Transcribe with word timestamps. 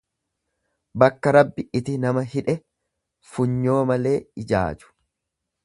Bakka 1.03 1.33
Rabbi 1.37 1.65
iti 1.79 1.97
nama 2.05 2.23
hidhe 2.31 2.57
funyoo 3.35 3.79
malee 3.93 4.17
ijaaju. 4.45 4.93